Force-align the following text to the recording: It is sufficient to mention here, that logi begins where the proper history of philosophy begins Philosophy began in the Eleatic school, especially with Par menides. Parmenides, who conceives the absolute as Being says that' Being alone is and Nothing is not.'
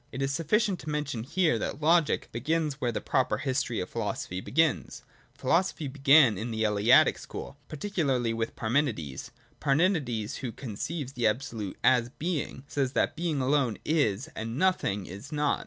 It 0.11 0.23
is 0.23 0.33
sufficient 0.33 0.79
to 0.79 0.89
mention 0.89 1.21
here, 1.21 1.59
that 1.59 1.79
logi 1.79 2.19
begins 2.31 2.81
where 2.81 2.91
the 2.91 2.99
proper 3.01 3.37
history 3.37 3.79
of 3.79 3.87
philosophy 3.91 4.41
begins 4.41 5.03
Philosophy 5.35 5.87
began 5.87 6.39
in 6.39 6.49
the 6.49 6.63
Eleatic 6.63 7.19
school, 7.19 7.55
especially 7.71 8.33
with 8.33 8.55
Par 8.55 8.69
menides. 8.71 9.29
Parmenides, 9.59 10.37
who 10.37 10.51
conceives 10.51 11.13
the 11.13 11.27
absolute 11.27 11.77
as 11.83 12.09
Being 12.09 12.63
says 12.67 12.93
that' 12.93 13.15
Being 13.15 13.41
alone 13.41 13.77
is 13.85 14.27
and 14.35 14.57
Nothing 14.57 15.05
is 15.05 15.31
not.' 15.31 15.59